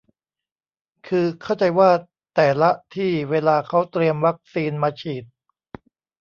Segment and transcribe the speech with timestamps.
[1.07, 1.89] คือเข้าใจว่า
[2.35, 5.23] แต่ละที่เวลาเค้าเตรียมวัคซีนมาฉีด